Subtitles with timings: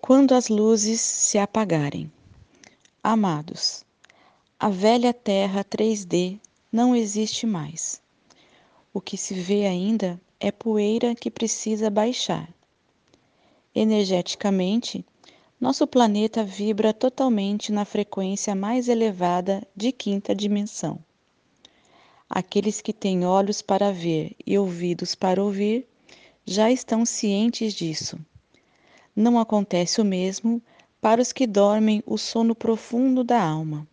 [0.00, 2.12] Quando as luzes se apagarem.
[3.02, 3.84] Amados,
[4.56, 6.38] a velha Terra 3D
[6.70, 8.00] não existe mais.
[8.94, 12.48] O que se vê ainda é poeira que precisa baixar.
[13.74, 15.04] Energeticamente,
[15.60, 21.00] nosso planeta vibra totalmente na frequência mais elevada de quinta dimensão.
[22.30, 25.84] Aqueles que têm olhos para ver e ouvidos para ouvir
[26.44, 28.16] já estão cientes disso
[29.16, 30.62] não acontece o mesmo
[31.00, 33.88] para os que dormem o sono profundo da alma.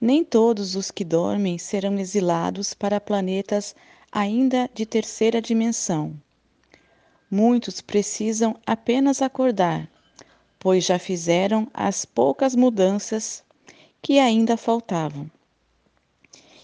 [0.00, 3.74] Nem todos os que dormem serão exilados para planetas
[4.12, 6.14] ainda de terceira dimensão.
[7.28, 9.90] Muitos precisam apenas acordar,
[10.60, 13.42] pois já fizeram as poucas mudanças
[14.00, 15.28] que ainda faltavam.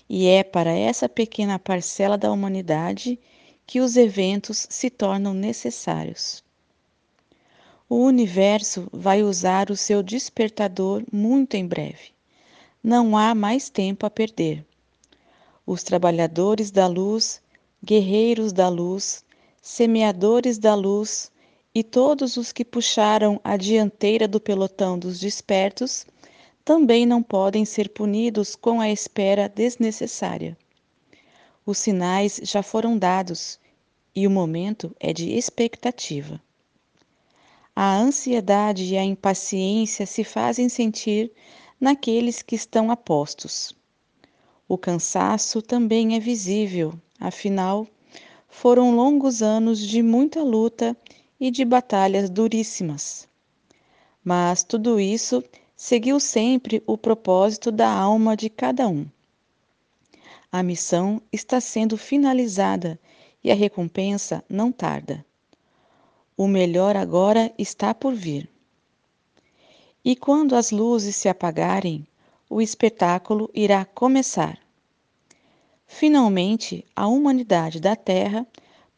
[0.08, 3.18] E é para essa pequena parcela da humanidade
[3.66, 6.43] que os eventos se tornam necessários
[7.88, 12.12] o universo vai usar o seu despertador muito em breve.
[12.82, 14.64] Não há mais tempo a perder.
[15.66, 17.42] Os trabalhadores da luz,
[17.84, 19.24] guerreiros da luz,
[19.60, 21.30] semeadores da luz
[21.74, 26.06] e todos os que puxaram a dianteira do pelotão dos despertos
[26.64, 30.56] também não podem ser punidos com a espera desnecessária.
[31.66, 33.58] Os sinais já foram dados
[34.14, 36.40] e o momento é de expectativa.
[37.76, 41.32] A ansiedade e a impaciência se fazem sentir
[41.80, 43.74] naqueles que estão apostos.
[44.68, 47.86] O cansaço também é visível, afinal,
[48.48, 50.96] foram longos anos de muita luta
[51.40, 53.28] e de batalhas duríssimas.
[54.22, 55.42] Mas tudo isso
[55.76, 59.04] seguiu sempre o propósito da alma de cada um.
[60.50, 63.00] A missão está sendo finalizada
[63.42, 65.26] e a recompensa não tarda.
[66.36, 68.50] O melhor agora está por vir.
[70.04, 72.06] E quando as luzes se apagarem,
[72.50, 74.58] o espetáculo irá começar.
[75.86, 78.44] Finalmente, a humanidade da Terra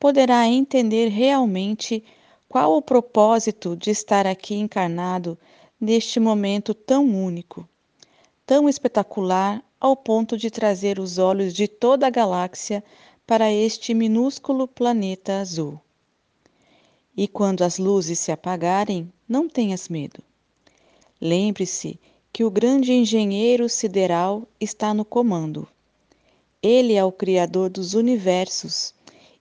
[0.00, 2.02] poderá entender realmente
[2.48, 5.38] qual o propósito de estar aqui encarnado
[5.78, 7.68] neste momento tão único,
[8.46, 12.82] tão espetacular ao ponto de trazer os olhos de toda a galáxia
[13.26, 15.78] para este minúsculo planeta azul.
[17.16, 20.22] E quando as luzes se apagarem, não tenhas medo.
[21.20, 21.98] Lembre-se
[22.32, 25.66] que o grande engenheiro sideral está no comando.
[26.62, 28.94] Ele é o Criador dos universos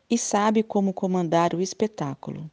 [0.09, 2.49] e sabe como comandar o espetáculo.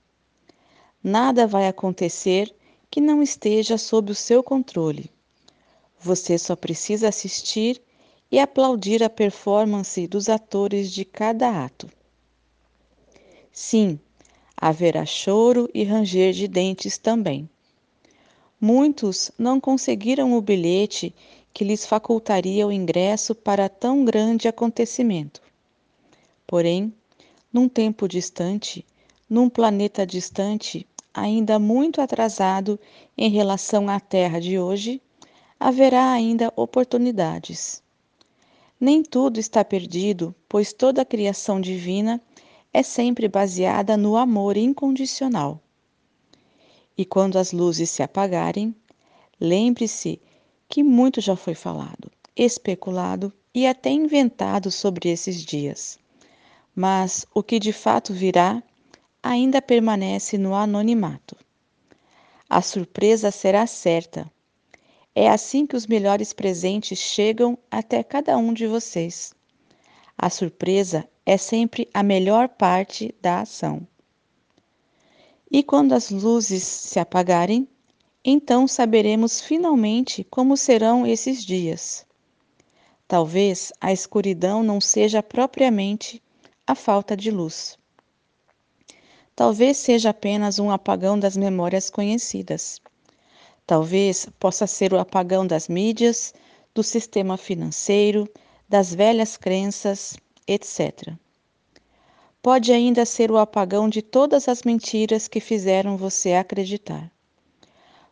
[1.02, 2.52] Nada vai acontecer
[2.90, 5.10] que não esteja sob o seu controle.
[6.00, 7.80] Você só precisa assistir
[8.30, 11.88] e aplaudir a performance dos atores de cada ato.
[13.52, 14.00] Sim,
[14.62, 17.50] haverá choro e ranger de dentes também.
[18.60, 21.12] Muitos não conseguiram o bilhete
[21.52, 25.42] que lhes facultaria o ingresso para tão grande acontecimento.
[26.46, 26.94] Porém,
[27.52, 28.86] num tempo distante,
[29.28, 32.78] num planeta distante, ainda muito atrasado
[33.18, 35.02] em relação à Terra de hoje,
[35.58, 37.82] haverá ainda oportunidades.
[38.80, 42.22] Nem tudo está perdido, pois toda a criação divina
[42.72, 45.60] é sempre baseada no amor incondicional.
[46.96, 48.74] E quando as luzes se apagarem,
[49.40, 50.20] lembre-se
[50.68, 55.98] que muito já foi falado, especulado e até inventado sobre esses dias.
[56.74, 58.62] Mas o que de fato virá
[59.22, 61.36] ainda permanece no anonimato.
[62.48, 64.30] A surpresa será certa.
[65.14, 69.34] É assim que os melhores presentes chegam até cada um de vocês.
[70.16, 73.86] A surpresa é sempre a melhor parte da ação.
[75.50, 77.68] E quando as luzes se apagarem,
[78.24, 82.06] então saberemos finalmente como serão esses dias.
[83.06, 86.22] Talvez a escuridão não seja propriamente
[86.66, 87.76] a falta de luz.
[89.34, 92.80] Talvez seja apenas um apagão das memórias conhecidas.
[93.66, 96.32] Talvez possa ser o apagão das mídias,
[96.74, 98.28] do sistema financeiro,
[98.72, 100.16] das velhas crenças,
[100.48, 101.12] etc.
[102.40, 107.12] Pode ainda ser o apagão de todas as mentiras que fizeram você acreditar.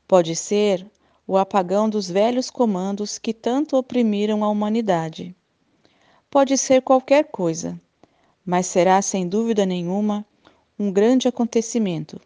[0.06, 0.86] Pode ser
[1.26, 5.34] o apagão dos velhos comandos que tanto oprimiram a humanidade.
[6.28, 7.80] Pode ser qualquer coisa,
[8.44, 10.26] mas será sem dúvida nenhuma
[10.78, 12.20] um grande acontecimento.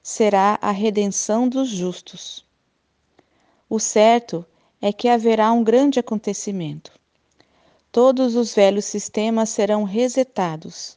[0.00, 2.44] Será a redenção dos justos.
[3.68, 4.46] O certo
[4.80, 6.99] é que haverá um grande acontecimento.
[7.92, 10.96] Todos os velhos sistemas serão resetados.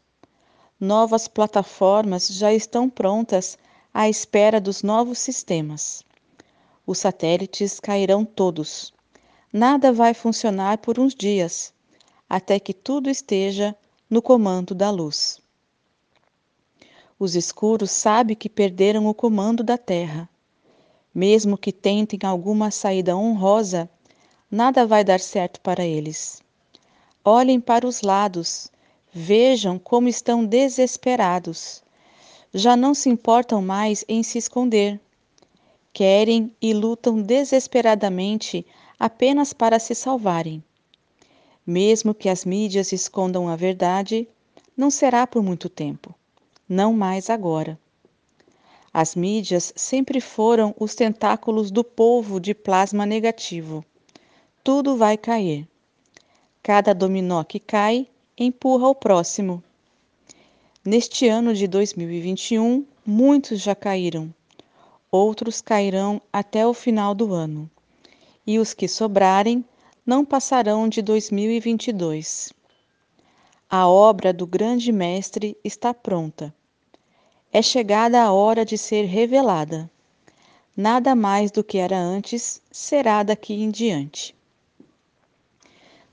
[0.79, 3.57] Novas plataformas já estão prontas
[3.91, 6.03] à espera dos novos sistemas.
[6.85, 8.93] Os satélites cairão todos.
[9.51, 11.73] Nada vai funcionar por uns dias,
[12.29, 13.75] até que tudo esteja
[14.07, 15.41] no comando da luz.
[17.17, 20.29] Os escuros sabem que perderam o comando da terra.
[21.11, 23.89] Mesmo que tentem alguma saída honrosa,
[24.51, 26.42] nada vai dar certo para eles.
[27.25, 28.69] Olhem para os lados,
[29.09, 31.81] vejam como estão desesperados.
[32.53, 34.99] Já não se importam mais em se esconder.
[35.93, 38.65] Querem e lutam desesperadamente
[38.99, 40.61] apenas para se salvarem.
[41.65, 44.27] Mesmo que as mídias escondam a verdade,
[44.75, 46.13] não será por muito tempo,
[46.67, 47.79] não mais agora.
[48.93, 53.83] As mídias sempre foram os tentáculos do povo de plasma negativo.
[54.61, 55.65] Tudo vai cair.
[56.63, 58.07] Cada dominó que cai
[58.37, 59.61] empurra o próximo.
[60.85, 64.33] Neste ano de 2021, muitos já caíram,
[65.11, 67.69] outros cairão até o final do ano,
[68.47, 69.65] e os que sobrarem
[70.05, 72.53] não passarão de 2022.
[73.69, 76.55] A obra do grande mestre está pronta.
[77.51, 79.91] É chegada a hora de ser revelada.
[80.77, 84.33] Nada mais do que era antes será daqui em diante.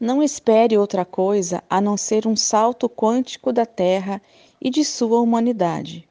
[0.01, 4.21] Não espere outra coisa a não ser um salto quântico da Terra
[4.61, 6.09] e de sua humanidade.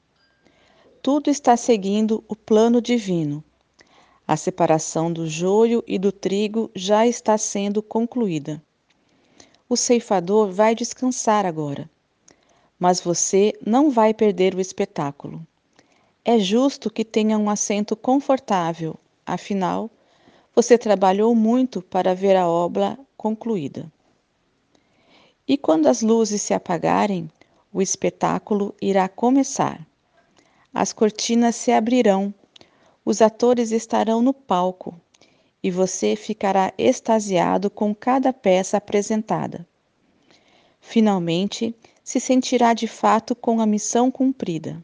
[1.01, 3.43] Tudo está seguindo o plano divino
[4.29, 8.61] a separação do joio e do trigo já está sendo concluída.
[9.67, 11.89] O ceifador vai descansar agora,
[12.77, 15.43] mas você não vai perder o espetáculo.
[16.23, 18.95] É justo que tenha um assento confortável,
[19.25, 19.89] afinal,
[20.53, 23.91] você trabalhou muito para ver a obra concluída.
[25.45, 27.29] E quando as luzes se apagarem,
[27.71, 29.85] o espetáculo irá começar.
[30.73, 32.33] As cortinas se abrirão
[33.09, 34.93] os atores estarão no palco
[35.63, 39.67] e você ficará extasiado com cada peça apresentada.
[40.79, 41.73] Finalmente,
[42.03, 44.79] se sentirá de fato com a missão cumprida.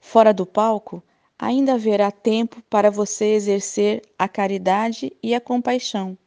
[0.00, 1.00] Fora do palco,
[1.38, 6.18] ainda haverá tempo para você exercer a caridade e a compaixão.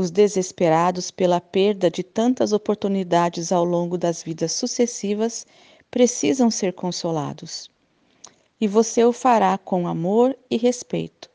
[0.00, 5.44] Os desesperados pela perda de tantas oportunidades ao longo das vidas sucessivas
[5.90, 7.68] precisam ser consolados
[8.60, 11.28] e você o fará com amor e respeito.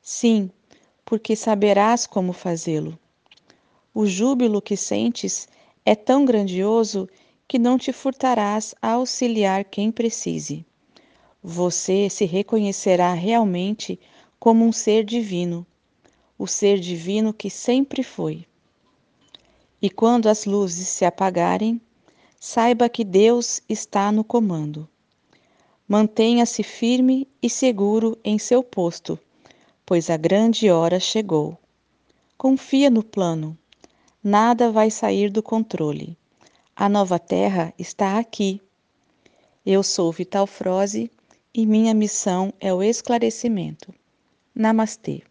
[0.00, 0.50] Sim,
[1.04, 2.98] porque saberás como fazê-lo.
[3.94, 5.46] O júbilo que sentes
[5.86, 7.08] é tão grandioso
[7.46, 10.66] que não te furtarás a auxiliar quem precise.
[11.40, 13.96] Você se reconhecerá realmente
[14.40, 15.64] como um ser divino,
[16.42, 18.44] o ser divino que sempre foi.
[19.80, 21.80] E quando as luzes se apagarem,
[22.40, 24.88] saiba que Deus está no comando.
[25.86, 29.16] Mantenha-se firme e seguro em seu posto,
[29.86, 31.56] pois a grande hora chegou.
[32.36, 33.56] Confia no plano.
[34.20, 36.18] Nada vai sair do controle.
[36.74, 38.60] A nova terra está aqui.
[39.64, 41.08] Eu sou Vital Froze
[41.54, 43.94] e minha missão é o esclarecimento.
[44.52, 45.22] Namastê.